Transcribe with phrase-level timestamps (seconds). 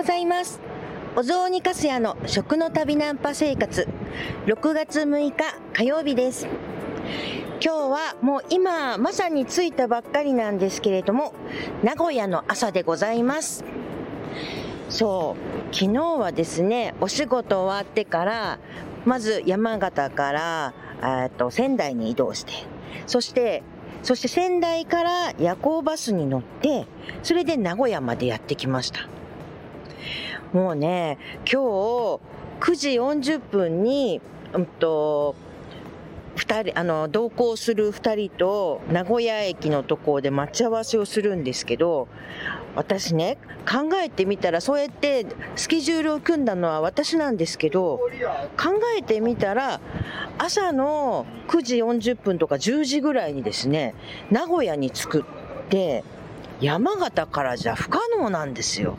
[0.00, 0.58] ございます。
[1.14, 3.86] お雑煮かすやの食の旅ナンパ生活、
[4.46, 5.34] 6月6日
[5.74, 6.46] 火曜日です。
[7.62, 11.34] 今日はもう今まさに着いたばっかりなんですけれども、
[11.82, 13.62] 名古屋の朝でございます。
[14.88, 15.36] そ
[15.70, 18.58] う、昨日はですね、お仕事終わってから、
[19.04, 22.54] まず山形から、えっと、仙台に移動して、
[23.06, 23.62] そして、
[24.02, 26.86] そして仙台から夜行バスに乗って、
[27.22, 29.19] それで名古屋までやってきました。
[30.52, 32.20] もうね、今日
[32.60, 34.20] 9時40分に、
[34.52, 35.34] うんと、
[36.36, 42.08] 二人、あの、同行する二人と名古屋駅のところで待ち合わせをするんですけど、
[42.76, 43.36] 私ね、
[43.68, 47.98] 考えてみたら、そうやってスケジュールを組んだのは私なんですけど、
[48.56, 49.80] 考えてみたら、
[50.38, 53.94] 朝の9時40分とか10時ぐらいにですね、
[54.30, 56.04] 名古屋に着くって、
[56.60, 58.98] 山形からじゃ不可能なんですよ。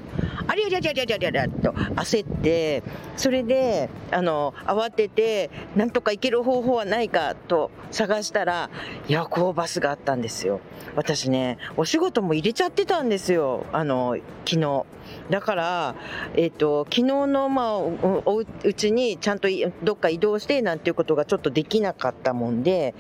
[0.52, 2.84] ありゃりゃりゃりゃりゃりゃりゃと焦って、
[3.16, 8.70] それで、あの、慌てて、なんとか行ける方法はないかと探したら、
[9.08, 10.60] 夜行バスがあったんですよ。
[10.98, 13.66] 私ね、お仕事も入れちゃってたんですよ。
[13.72, 14.84] あの、昨日。
[15.30, 15.96] だから、
[16.36, 19.48] えっ、と、昨日の、まあ、おうちにちゃんと
[19.84, 22.94] どっか移動してなんていうことがちょっとできなかったもんで、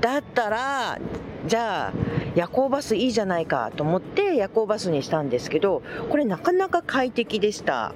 [0.00, 0.98] だったら、
[1.46, 1.92] じゃあ、
[2.34, 7.94] 夜行バスいいじゃないかと思って夜行バスにしたんですけど、これなかなか快適でした。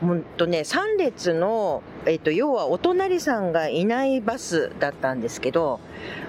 [0.00, 5.78] ほんとね、3列の、えっ、と、要はお隣さんがいないバスだったんですけど、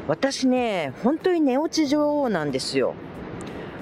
[0.08, 2.94] 私ね、本当に寝落ち女王なんですよ。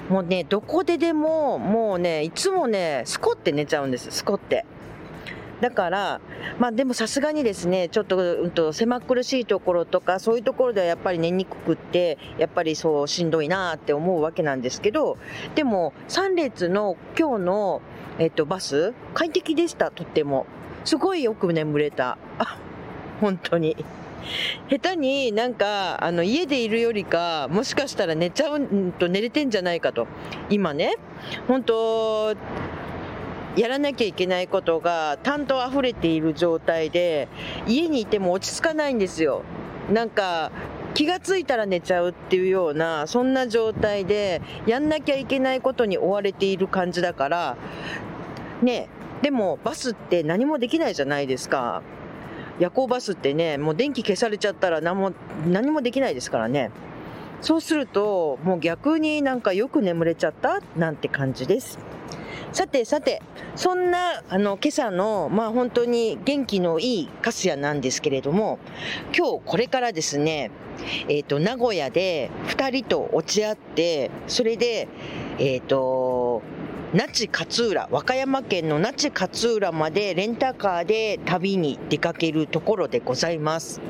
[0.08, 4.64] もうね、どこででも、もうね、いつもね、スコって寝ちゃうんです、スコって。
[5.62, 6.20] だから、
[6.58, 15.18] まあでもさすがにですね、ちょっと、うんと、狭苦しいところとか、そういうところではやっぱり寝にくくって、やっぱりそうしんどいなって思うわけなんですけど、
[15.54, 17.80] でも、3列の今日の、
[18.18, 20.46] えっと、バス、快適でした、とっても。
[20.84, 22.18] すごいよく眠れた。
[22.40, 22.58] あ
[23.20, 23.76] 本当に。
[24.68, 30.08] 下手になんか、あの、家でいるよりか、もしかしたら寝ちゃうんと寝れてんじゃないかと。
[30.50, 30.96] 今ね、
[31.46, 32.34] 本当
[33.56, 37.28] やらなきゃいけないことが担当溢れている状態で、
[37.66, 39.42] 家にいても落ち着かないんですよ。
[39.92, 40.50] なんか、
[40.94, 47.56] 気がついたら寝ちゃうっていうような、そんな状態で、やんなきゃいけないことに追われている感じだから、
[48.62, 48.88] ね、
[49.22, 51.82] でもバスって何もできないじゃないですか。
[52.58, 55.12] 夜行バスってね、もう電気消されちゃったら何も、
[55.46, 56.70] 何もできないですからね。
[57.40, 60.60] そうすると、もう逆になんかよく眠れちゃった？
[60.76, 61.78] なんて感じです。
[62.52, 63.22] さてさて、
[63.56, 68.58] そんな、あの、今朝の、まあ本当に元気のいいカスヤなんですけれども、
[69.16, 70.50] 今日これからですね、
[71.08, 74.86] えっ、と、名古屋で二人と落ち合って、それで、
[75.38, 76.42] えっ、と、
[76.92, 83.80] 那智勝浦、和歌山県の那智勝浦までレンタカーで旅に出かけるところでございます。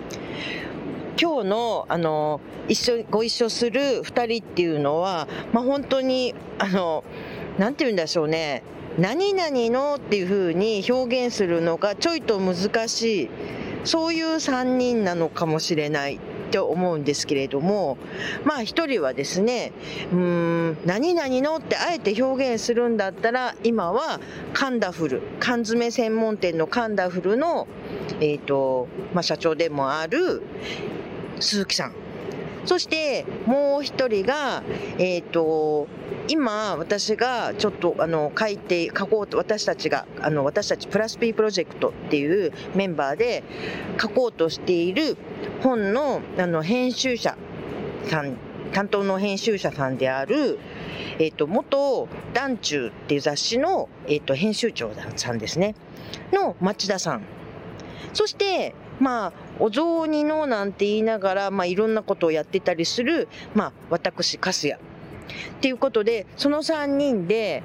[1.21, 7.03] 今日の、あの、一緒、ご一緒する二人っていうのは、まあ、本当に、あの、
[7.59, 8.63] なんて言うんでしょうね。
[8.99, 13.31] 何々のっていう風に表現するのがちょいと難しい。
[13.85, 16.19] そういう三人なのかもしれないっ
[16.51, 17.99] て思うんですけれども、
[18.45, 19.73] まあ一人はですね、
[20.13, 24.21] うーん、何々のってあえて表現するんだったら、今は
[24.53, 27.67] カンダフル、缶詰専門店のカンダフルの、
[28.21, 30.43] えっ、と、まあ社長でもある
[31.41, 32.02] 鈴木さん。
[32.65, 34.63] そしてもう一人が、
[34.99, 35.89] えっ、と、
[36.29, 43.43] 今私がちょっとあの書いて書こうと私たちがあの私たちプラス P プロジェクトっていうメンバーで
[44.01, 45.17] 書こうとしている
[45.63, 47.37] 本のあの編集者
[48.05, 48.37] さん
[48.73, 50.59] 担当の編集者さんである、
[51.19, 55.75] えっと元「団中」っていう雑誌の、えっと編集長さんですね。
[56.33, 57.23] の町田さん。
[58.15, 67.63] そしてまあお雑煮のなんて言いながら、まあ、いろんなことをやってたりする、まあ、私粕谷っていうことで、その3人で、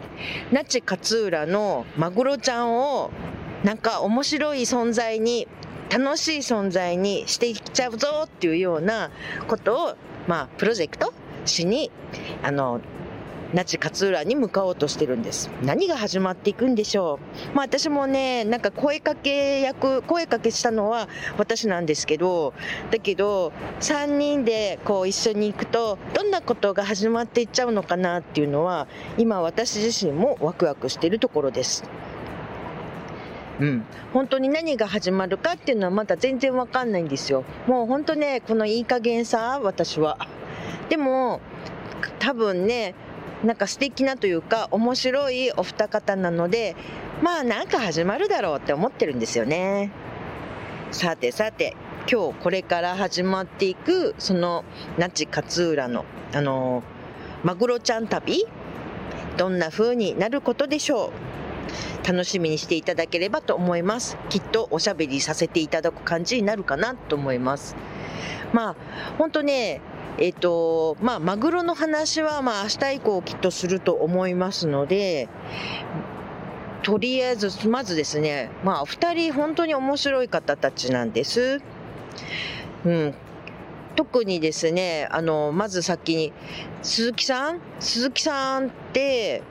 [0.51, 3.12] 那智勝浦のマグロちゃんを、
[3.63, 5.48] なんか面白い存在に、
[5.89, 9.10] 楽しい存在にしていっちゃうぞっていうような
[9.48, 9.95] ことを、
[10.28, 11.13] まあ、プロジェクト
[11.45, 11.92] しに、
[12.44, 12.81] あの、
[13.54, 15.50] 那智勝浦に向かおうとしてるんです。
[15.64, 17.20] 何が始まっていくんでしょ
[17.54, 17.56] う。
[17.56, 21.08] まあ私もね、なんか声かけ役、声かけしたのは
[21.38, 22.54] 私なんですけど、
[22.92, 31.84] だけど、3人でこう一緒に行くと、どんなことが始まっていっちゃうのかなっていうのは、今私自身もワクワクしているところです。
[33.60, 37.44] うん、本当に何が始まるかっていうのはまだ全然わかんないんですよ。
[37.66, 40.20] もう本当ね、このいい加減さ、私は。
[40.90, 41.42] でも、
[42.20, 42.94] 多分ね、
[43.44, 46.76] なんか素敵なというか面白いお二方なので
[47.22, 49.92] まあなんか始まるだろうって思ってるんですよね。
[50.92, 51.76] さてさて
[52.12, 54.64] 今日これから始まっていくその
[54.98, 56.84] 那智勝浦のあの
[57.44, 58.46] マグロちゃん旅
[59.38, 62.08] どんな風になることでしょう。
[62.08, 64.18] 楽しみにしていただければと思います。
[64.30, 67.76] きっとおしゃべりさせていただく感じになるかなと思います。
[68.54, 68.76] まあ
[69.18, 69.82] 本当ね
[70.19, 75.30] えっ、とまあマグロの話はまあ明日以降きっとすると思いますので
[76.84, 81.62] とりあえずまずですねまあ2人本当に面白い方たちなんです。
[82.86, 83.14] うん、
[83.96, 86.34] 特にですねあのまず先に
[86.81, 87.62] 鈴木さん？
[87.80, 89.42] 鈴木さんって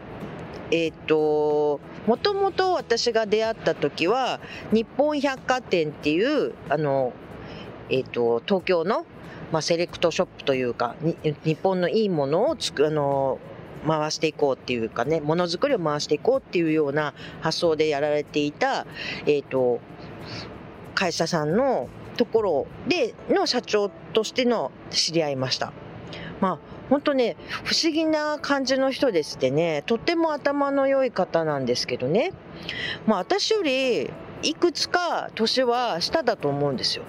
[0.70, 4.40] えっ、ともともと私が出会った時は
[4.72, 7.12] 日本百貨店っていうあの、
[7.90, 9.04] えっ、と東京の、
[9.52, 10.96] まあ、セレクトショップというか
[11.44, 13.38] 日本のいいものをつくあの
[13.86, 18.86] 回していこうっていうかねものづくりを回していこうっていうような発想でやられていた、
[19.26, 19.80] えっ、ー、と
[20.94, 25.72] 会社さんのところでの社長としての知り合いました。
[26.40, 26.58] まあ
[26.90, 32.32] 本当ね不思議な感じの人でしてねとっても頭の良い方なんですけどね
[33.06, 34.10] まあ私より
[34.42, 37.04] いくつか年は下だと思うんですよ。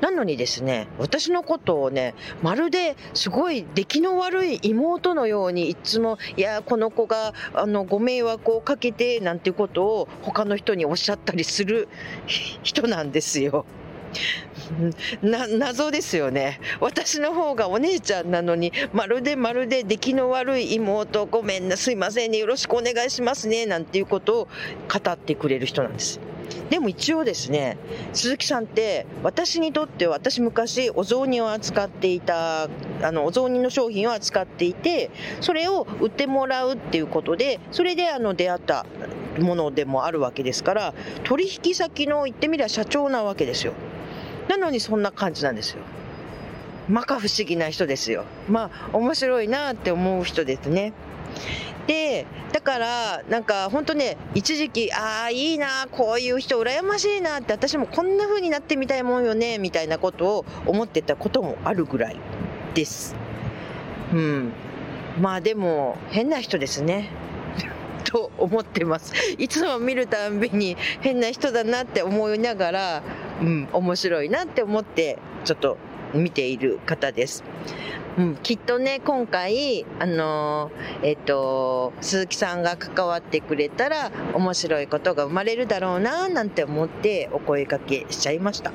[0.00, 11.88] なのにですね、私のことをね、まるですごい出来の悪い妹のようにいつも、いや、この子があのご迷惑をかけてなんていうことを他の人におっしゃったりする
[12.62, 13.64] 人なんですよ。
[15.22, 24.48] な謎ですよね私の方がお姉ちゃんなのにまるでまるで出来の悪い妹ごめんなすいませんねよろしくお願いしますねなんていうことを
[24.88, 26.20] 語ってくれる人なんです
[26.70, 27.76] でも一応ですね
[28.12, 32.68] 鈴木さんって私にとっては私昔お雑煮を扱っていたあ
[33.12, 38.86] のお雑煮の商品を扱っていてそれを売ってもらうっていうことでそれであの出会った
[39.38, 40.94] ものでもあるわけですから
[41.24, 43.74] 取引先の言ってみれば社長なわけですよ
[44.48, 45.82] なのにそんな感じなんですよ。
[46.88, 48.24] まか不思議な人ですよ。
[48.48, 50.92] まあ面白いなって思う人ですね。
[51.86, 52.26] で
[52.62, 62.16] だからなんか本当ね一時期ああいいなこういう人羨ましいなって私もこんな風になってみたいもんよねみたいなことを思ってたこともあるぐらい
[62.74, 63.16] です。
[64.12, 64.52] うん、
[65.18, 67.08] まあでも変な人ですね。
[68.04, 69.14] と思ってます。
[69.38, 73.02] いつも見るたんびに変な人だなって思いながら
[73.40, 75.78] うん、面白いなって思ってちょっと
[76.12, 77.42] 見ている方です。
[78.18, 80.70] うん、きっとね今回あの、
[81.02, 88.72] えっ、ー、と鈴木さんが関わってくれたら面白いことが生まれるだろうななんて思ってお声かけしちゃいました。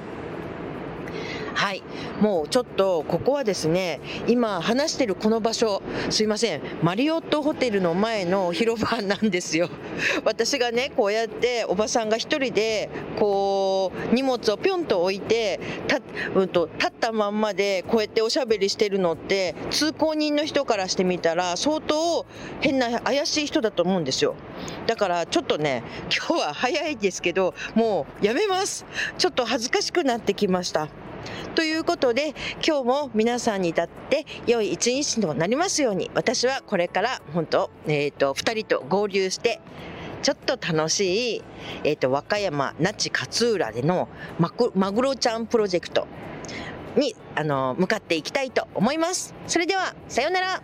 [1.55, 1.83] はい。
[2.19, 9.69] もうちょっとここはですね、今話してるこの場所、すいません、マリオットホテルの前の広場なんですよ。
[10.25, 15.99] 私がね、こうやっておばさんが一人で、こう、荷物をぴょんと置いて、た、
[16.35, 22.25] うんと、立ったまんまでこうやっておしゃべりしてるのって、通行人の人からしてみたら、相当
[22.59, 24.35] 変な怪しい人だと思うんですよ。
[24.87, 25.83] だからちょっとね、
[26.15, 28.85] 今日は早いですけど、もうやめます。
[29.17, 30.89] ちょっと恥ずかしくなってきました。
[31.55, 32.33] ということで
[32.65, 39.59] 今日も皆さんにとって良い一日となりますように私はこれから本当、えーと、2人と合流して
[40.21, 41.43] ちょっと楽しい、
[41.83, 46.07] えーと、和歌山那智勝浦でのママグロちゃんプロジェクト
[46.97, 49.35] にあの向かっていきたいと思います。
[49.47, 50.63] それではさようなら